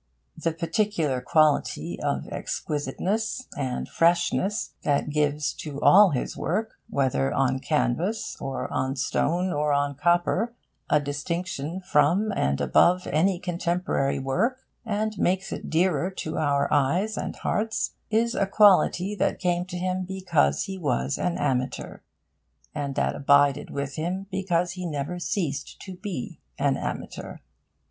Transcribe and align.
The 0.35 0.51
particular 0.53 1.21
quality 1.21 1.99
of 2.01 2.27
exquisiteness 2.29 3.47
and 3.55 3.87
freshness 3.87 4.73
that 4.81 5.11
gives 5.11 5.53
to 5.57 5.79
all 5.79 6.09
his 6.09 6.35
work, 6.35 6.79
whether 6.89 7.31
on 7.31 7.59
canvas 7.59 8.35
or 8.41 8.67
on 8.73 8.95
stone 8.95 9.53
or 9.53 9.71
on 9.71 9.93
copper, 9.93 10.55
a 10.89 10.99
distinction 10.99 11.81
from 11.81 12.31
and 12.35 12.59
above 12.59 13.05
any 13.05 13.37
contemporary 13.37 14.17
work, 14.17 14.65
and 14.83 15.15
makes 15.19 15.51
it 15.51 15.69
dearer 15.69 16.09
to 16.09 16.35
our 16.39 16.67
eyes 16.73 17.15
and 17.15 17.35
hearts, 17.35 17.91
is 18.09 18.33
a 18.33 18.47
quality 18.47 19.13
that 19.13 19.37
came 19.37 19.65
to 19.65 19.77
him 19.77 20.03
because 20.03 20.63
he 20.63 20.79
was 20.79 21.19
an 21.19 21.37
amateur, 21.37 21.99
and 22.73 22.95
that 22.95 23.15
abided 23.15 23.69
with 23.69 23.97
him 23.97 24.25
because 24.31 24.71
he 24.71 24.87
never 24.87 25.19
ceased 25.19 25.79
to 25.81 25.95
be 25.95 26.39
an 26.57 26.75
amateur. 26.75 27.37